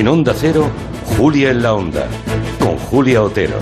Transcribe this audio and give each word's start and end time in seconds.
En 0.00 0.08
Onda 0.08 0.32
Cero, 0.34 0.66
Julia 1.18 1.50
en 1.50 1.62
la 1.62 1.74
Onda, 1.74 2.06
con 2.58 2.78
Julia 2.78 3.22
Otero. 3.22 3.58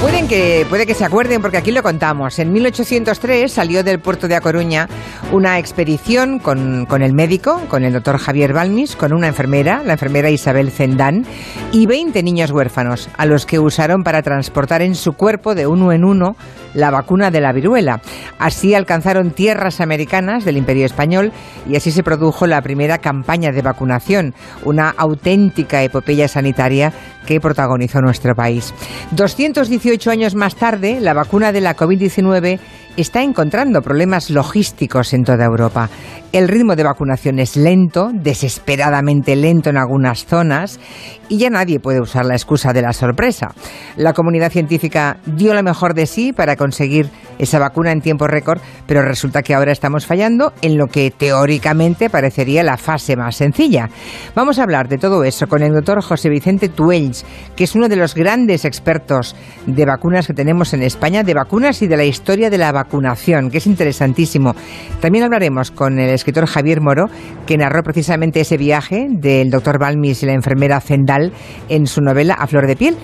Pueden 0.00 0.26
que, 0.26 0.64
puede 0.70 0.86
que 0.86 0.94
se 0.94 1.04
acuerden 1.04 1.42
porque 1.42 1.58
aquí 1.58 1.70
lo 1.70 1.82
contamos. 1.82 2.38
En 2.38 2.50
1803 2.50 3.52
salió 3.52 3.84
del 3.84 4.00
puerto 4.00 4.26
de 4.26 4.36
A 4.36 4.40
Coruña 4.40 4.88
una 5.32 5.58
expedición 5.58 6.38
con, 6.38 6.86
con, 6.86 7.02
el 7.02 7.12
médico, 7.12 7.60
con 7.68 7.84
el 7.84 7.92
doctor 7.92 8.16
Javier 8.16 8.54
Balmis, 8.54 8.96
con 8.96 9.12
una 9.12 9.26
enfermera, 9.26 9.82
la 9.84 9.92
enfermera 9.92 10.30
Isabel 10.30 10.70
Zendán, 10.70 11.26
y 11.72 11.84
20 11.84 12.22
niños 12.22 12.50
huérfanos, 12.50 13.10
a 13.18 13.26
los 13.26 13.44
que 13.44 13.58
usaron 13.58 14.02
para 14.02 14.22
transportar 14.22 14.80
en 14.80 14.94
su 14.94 15.12
cuerpo 15.12 15.54
de 15.54 15.66
uno 15.66 15.92
en 15.92 16.04
uno 16.04 16.36
la 16.76 16.90
vacuna 16.90 17.30
de 17.30 17.40
la 17.40 17.52
viruela. 17.52 18.00
Así 18.38 18.74
alcanzaron 18.74 19.30
tierras 19.30 19.80
americanas 19.80 20.44
del 20.44 20.58
Imperio 20.58 20.86
Español 20.86 21.32
y 21.68 21.76
así 21.76 21.90
se 21.90 22.02
produjo 22.02 22.46
la 22.46 22.62
primera 22.62 22.98
campaña 22.98 23.50
de 23.50 23.62
vacunación, 23.62 24.34
una 24.64 24.90
auténtica 24.90 25.82
epopeya 25.82 26.28
sanitaria 26.28 26.92
que 27.26 27.40
protagonizó 27.40 28.00
nuestro 28.00 28.34
país. 28.34 28.72
218 29.12 30.10
años 30.10 30.34
más 30.34 30.54
tarde, 30.54 31.00
la 31.00 31.14
vacuna 31.14 31.50
de 31.50 31.60
la 31.60 31.76
COVID-19 31.76 32.60
está 32.96 33.22
encontrando 33.22 33.82
problemas 33.82 34.30
logísticos 34.30 35.12
en 35.12 35.24
toda 35.24 35.44
Europa. 35.44 35.90
El 36.32 36.48
ritmo 36.48 36.76
de 36.76 36.82
vacunación 36.82 37.38
es 37.38 37.56
lento, 37.56 38.10
desesperadamente 38.12 39.36
lento 39.36 39.70
en 39.70 39.76
algunas 39.76 40.24
zonas, 40.24 40.80
y 41.28 41.38
ya 41.38 41.50
nadie 41.50 41.78
puede 41.78 42.00
usar 42.00 42.24
la 42.24 42.34
excusa 42.34 42.72
de 42.72 42.82
la 42.82 42.92
sorpresa. 42.92 43.48
La 43.96 44.12
comunidad 44.12 44.50
científica 44.50 45.18
dio 45.26 45.52
lo 45.54 45.62
mejor 45.62 45.94
de 45.94 46.06
sí 46.06 46.32
para 46.32 46.56
conseguir 46.66 47.10
esa 47.38 47.60
vacuna 47.60 47.92
en 47.92 48.00
tiempo 48.00 48.26
récord, 48.26 48.60
pero 48.88 49.02
resulta 49.02 49.42
que 49.42 49.54
ahora 49.54 49.70
estamos 49.70 50.04
fallando 50.04 50.52
en 50.62 50.76
lo 50.76 50.88
que 50.88 51.12
teóricamente 51.12 52.10
parecería 52.10 52.64
la 52.64 52.76
fase 52.76 53.14
más 53.14 53.36
sencilla. 53.36 53.88
Vamos 54.34 54.58
a 54.58 54.64
hablar 54.64 54.88
de 54.88 54.98
todo 54.98 55.22
eso 55.22 55.46
con 55.46 55.62
el 55.62 55.72
doctor 55.72 56.02
José 56.02 56.28
Vicente 56.28 56.68
Tuells, 56.68 57.24
que 57.54 57.64
es 57.64 57.76
uno 57.76 57.88
de 57.88 57.94
los 57.94 58.16
grandes 58.16 58.64
expertos 58.64 59.36
de 59.66 59.84
vacunas 59.84 60.26
que 60.26 60.34
tenemos 60.34 60.74
en 60.74 60.82
España, 60.82 61.22
de 61.22 61.34
vacunas 61.34 61.82
y 61.82 61.86
de 61.86 61.96
la 61.96 62.04
historia 62.04 62.50
de 62.50 62.58
la 62.58 62.72
vacunación, 62.72 63.48
que 63.48 63.58
es 63.58 63.66
interesantísimo. 63.68 64.56
También 65.00 65.24
hablaremos 65.24 65.70
con 65.70 66.00
el 66.00 66.10
escritor 66.10 66.46
Javier 66.46 66.80
Moro, 66.80 67.06
que 67.46 67.56
narró 67.56 67.84
precisamente 67.84 68.40
ese 68.40 68.56
viaje 68.56 69.06
del 69.08 69.50
doctor 69.50 69.78
Balmis 69.78 70.24
y 70.24 70.26
la 70.26 70.32
enfermera 70.32 70.80
Zendal 70.80 71.32
en 71.68 71.86
su 71.86 72.00
novela 72.00 72.34
A 72.34 72.48
Flor 72.48 72.66
de 72.66 72.74
Piel. 72.74 72.96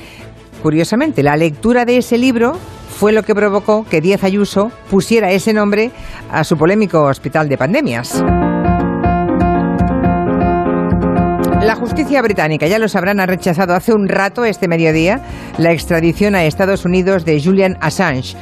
Curiosamente, 0.63 1.23
la 1.25 1.37
lectura 1.37 1.85
de 1.85 1.97
ese 1.97 2.17
libro 2.19 2.57
fue 3.03 3.11
lo 3.11 3.25
que 3.25 3.35
provocó 3.35 3.85
que 3.85 4.01
Díaz 4.01 4.23
Ayuso 4.23 4.71
pusiera 4.89 5.33
ese 5.33 5.53
nombre 5.53 5.91
a 6.31 6.45
su 6.45 6.57
polémico 6.57 7.03
hospital 7.03 7.49
de 7.49 7.59
pandemias. 7.59 8.23
La 11.61 11.75
justicia 11.75 12.23
británica, 12.23 12.69
ya 12.69 12.79
lo 12.79 12.87
sabrán, 12.87 13.19
ha 13.19 13.27
rechazado 13.27 13.75
hace 13.75 13.93
un 13.93 14.07
rato, 14.07 14.45
este 14.45 14.69
mediodía, 14.69 15.21
la 15.59 15.73
extradición 15.73 16.37
a 16.37 16.45
Estados 16.45 16.85
Unidos 16.85 17.25
de 17.25 17.43
Julian 17.43 17.77
Assange, 17.81 18.37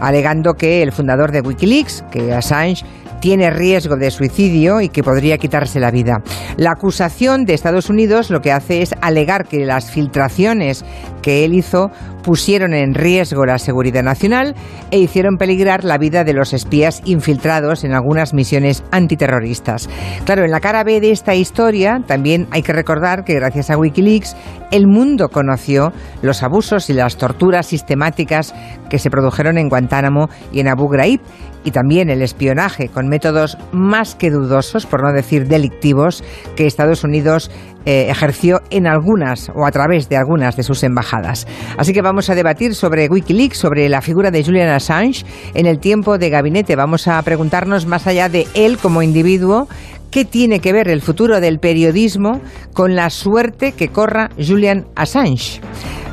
alegando 0.00 0.54
que 0.54 0.82
el 0.82 0.92
fundador 0.92 1.30
de 1.30 1.42
Wikileaks, 1.42 2.02
que 2.10 2.32
Assange 2.32 2.86
tiene 3.20 3.50
riesgo 3.50 3.96
de 3.96 4.10
suicidio 4.10 4.80
y 4.80 4.88
que 4.88 5.02
podría 5.02 5.36
quitarse 5.36 5.78
la 5.78 5.90
vida. 5.90 6.22
La 6.56 6.70
acusación 6.70 7.44
de 7.44 7.52
Estados 7.52 7.90
Unidos 7.90 8.30
lo 8.30 8.40
que 8.40 8.50
hace 8.50 8.80
es 8.80 8.94
alegar 9.02 9.46
que 9.46 9.66
las 9.66 9.90
filtraciones 9.90 10.84
que 11.20 11.44
él 11.44 11.52
hizo 11.54 11.90
pusieron 12.22 12.72
en 12.72 12.94
riesgo 12.94 13.44
la 13.44 13.58
seguridad 13.58 14.02
nacional 14.02 14.54
e 14.90 14.98
hicieron 14.98 15.36
peligrar 15.36 15.84
la 15.84 15.98
vida 15.98 16.24
de 16.24 16.32
los 16.32 16.54
espías 16.54 17.02
infiltrados 17.04 17.84
en 17.84 17.92
algunas 17.92 18.32
misiones 18.32 18.82
antiterroristas. 18.90 19.88
Claro, 20.24 20.44
en 20.44 20.50
la 20.50 20.60
cara 20.60 20.82
B 20.82 21.00
de 21.00 21.10
esta 21.10 21.34
historia 21.34 22.02
también 22.06 22.48
hay 22.50 22.62
que 22.62 22.72
recordar 22.72 23.24
que 23.24 23.34
gracias 23.34 23.70
a 23.70 23.76
Wikileaks 23.76 24.34
el 24.72 24.86
mundo 24.86 25.28
conoció 25.28 25.92
los 26.22 26.42
abusos 26.42 26.88
y 26.88 26.94
las 26.94 27.16
torturas 27.16 27.66
sistemáticas 27.66 28.54
que 28.88 28.98
se 28.98 29.10
produjeron 29.10 29.58
en 29.58 29.68
Guantánamo 29.68 30.28
y 30.52 30.60
en 30.60 30.68
Abu 30.68 30.88
Ghraib 30.88 31.20
y 31.66 31.72
también 31.72 32.10
el 32.10 32.22
espionaje 32.22 32.88
con 32.88 33.08
métodos 33.08 33.58
más 33.72 34.14
que 34.14 34.30
dudosos, 34.30 34.86
por 34.86 35.02
no 35.02 35.12
decir 35.12 35.48
delictivos, 35.48 36.22
que 36.54 36.66
Estados 36.66 37.04
Unidos 37.04 37.50
eh, 37.84 38.06
ejerció 38.10 38.62
en 38.70 38.86
algunas 38.86 39.50
o 39.54 39.66
a 39.66 39.70
través 39.70 40.08
de 40.08 40.16
algunas 40.16 40.56
de 40.56 40.62
sus 40.62 40.82
embajadas. 40.82 41.46
Así 41.78 41.92
que 41.92 42.02
vamos 42.02 42.30
a 42.30 42.34
debatir 42.34 42.74
sobre 42.74 43.08
Wikileaks, 43.08 43.58
sobre 43.58 43.88
la 43.88 44.02
figura 44.02 44.30
de 44.30 44.44
Julian 44.44 44.68
Assange. 44.68 45.24
En 45.54 45.66
el 45.66 45.78
tiempo 45.78 46.18
de 46.18 46.30
gabinete 46.30 46.76
vamos 46.76 47.08
a 47.08 47.20
preguntarnos 47.22 47.86
más 47.86 48.06
allá 48.06 48.28
de 48.28 48.46
él 48.54 48.78
como 48.78 49.02
individuo, 49.02 49.68
¿Qué 50.10 50.24
tiene 50.24 50.60
que 50.60 50.72
ver 50.72 50.88
el 50.88 51.02
futuro 51.02 51.40
del 51.40 51.58
periodismo 51.58 52.40
con 52.72 52.94
la 52.94 53.10
suerte 53.10 53.72
que 53.72 53.88
corra 53.88 54.30
Julian 54.38 54.86
Assange? 54.94 55.60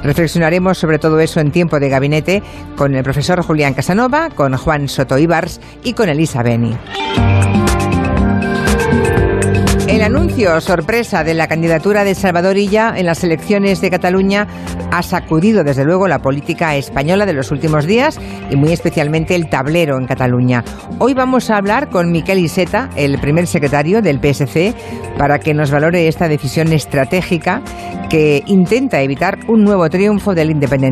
Reflexionaremos 0.04 0.78
sobre 0.78 1.00
todo 1.00 1.20
eso 1.20 1.40
en 1.40 1.52
tiempo 1.52 1.80
de 1.80 1.88
gabinete 1.88 2.44
con 2.76 2.96
el 2.96 3.04
profesor 3.04 3.42
Julián 3.42 3.74
Casanova, 3.74 4.30
con 4.30 4.58
Juan 4.58 4.90
Soto 4.90 5.18
Ibars 5.18 5.62
y 5.84 5.94
con 5.94 6.10
Elisa 6.10 6.44
Beni. 6.44 6.76
El 10.03 10.18
anuncio 10.18 10.59
sorpresa 10.59 11.24
de 11.24 11.34
la 11.34 11.47
candidatura 11.47 12.03
de 12.03 12.14
Salvador 12.14 12.58
Illa 12.58 12.94
en 12.94 13.06
las 13.06 13.24
elecciones 13.24 13.80
de 13.80 13.90
Cataluña 13.90 14.47
ha 14.91 15.02
sacudido 15.02 15.64
desde 15.64 15.86
luego 15.86 16.09
la 16.09 16.19
política 16.19 16.75
española 16.75 17.25
de 17.25 17.31
los 17.31 17.52
últimos 17.52 17.86
días 17.86 18.19
y 18.50 18.58
muy 18.58 18.74
especialmente 18.74 19.34
el 19.34 19.47
tablero 19.47 19.97
en 19.97 20.06
Cataluña. 20.06 20.66
Hoy 21.00 21.14
vamos 21.14 21.50
a 21.50 21.56
hablar 21.56 21.90
con 21.90 22.12
Miquel 22.12 22.40
Iseta, 22.40 22.90
el 22.97 23.18
primer 23.18 23.47
secretario 23.47 24.02
del 24.02 24.19
PSC, 24.19 24.75
para 25.18 25.40
que 25.40 25.53
nos 25.53 25.72
valore 25.72 26.09
esta 26.09 26.28
decisión 26.28 26.74
estratégica 26.74 27.62
que 28.09 28.44
intenta 28.46 29.02
evitar 29.02 29.40
un 29.47 29.64
nuevo 29.64 29.90
triunfo 29.90 30.35
del 30.35 30.52
independentismo 30.52 30.84